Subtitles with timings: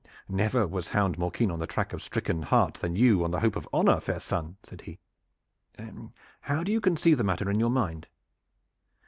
[0.29, 3.29] "Never was hound more keen on the track of a stricken hart than you on
[3.29, 4.97] the hope of honor, fair son," said he.
[6.41, 8.07] "How do you conceive the matter in your mind?"